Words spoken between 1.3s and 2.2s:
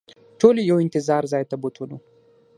ځای ته بوتلو.